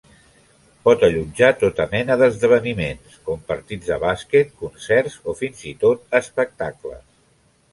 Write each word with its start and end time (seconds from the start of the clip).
Pot 0.87 1.03
allotjar 1.07 1.49
tota 1.63 1.85
mena 1.91 2.17
d'esdeveniments, 2.21 3.19
com 3.27 3.43
partits 3.51 3.91
de 3.93 3.99
bàsquet, 4.05 4.51
concerts 4.65 5.19
o 5.33 5.37
fins 5.43 5.63
i 5.73 5.75
tot 5.85 6.19
espectacles. 6.23 7.07